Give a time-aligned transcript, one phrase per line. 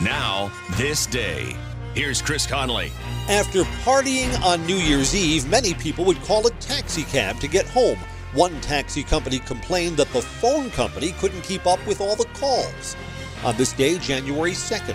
[0.00, 1.56] Now, this day.
[1.92, 2.92] Here's Chris Conley.
[3.28, 7.66] After partying on New Year's Eve, many people would call a taxi cab to get
[7.66, 7.98] home.
[8.32, 12.94] One taxi company complained that the phone company couldn't keep up with all the calls.
[13.44, 14.94] On this day, January 2nd,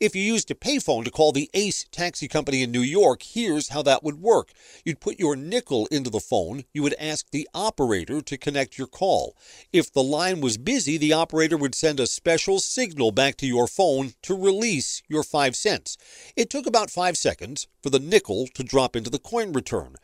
[0.00, 3.68] If you used a payphone to call the Ace taxi company in New York, here's
[3.68, 4.52] how that would work.
[4.82, 8.86] You'd put your nickel into the phone, you would ask the operator to connect your
[8.86, 9.36] call.
[9.74, 13.66] If the line was busy, the operator would send a special signal back to your
[13.66, 15.98] phone to release your 5 cents.
[16.34, 19.96] It took about 5 seconds for the nickel to drop into the coin return.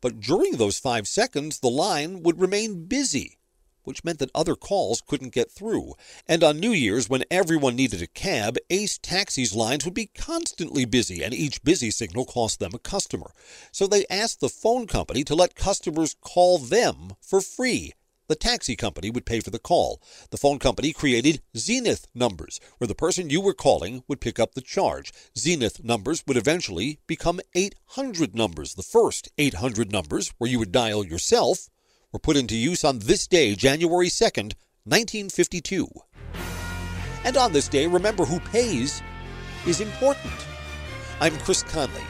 [0.00, 3.38] But during those 5 seconds, the line would remain busy
[3.86, 5.94] which meant that other calls couldn't get through.
[6.26, 10.84] And on New Year's, when everyone needed a cab, Ace Taxi's lines would be constantly
[10.84, 13.30] busy, and each busy signal cost them a customer.
[13.72, 17.92] So they asked the phone company to let customers call them for free.
[18.28, 20.02] The taxi company would pay for the call.
[20.30, 24.54] The phone company created Zenith numbers, where the person you were calling would pick up
[24.54, 25.12] the charge.
[25.38, 28.74] Zenith numbers would eventually become 800 numbers.
[28.74, 31.68] The first 800 numbers, where you would dial yourself,
[32.12, 34.54] were put into use on this day, January 2nd,
[34.84, 35.88] 1952.
[37.24, 39.02] And on this day, remember who pays
[39.66, 40.32] is important.
[41.20, 42.04] I'm Chris Conley.